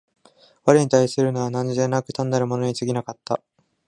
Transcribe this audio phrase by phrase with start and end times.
[0.65, 3.39] 我に対するのは汝でなく、単なる物に過ぎなかった。